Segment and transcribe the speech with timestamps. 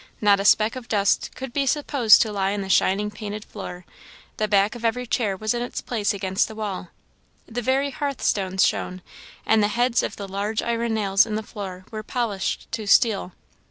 [0.19, 3.85] Not a speck of dust could be supposed to lie on the shining painted floor;
[4.37, 6.89] the back of every chair was in its place against the wall.
[7.45, 9.03] The very hearth stones shone,
[9.45, 13.33] and the heads of the large iron nails in the floor were polished to steel.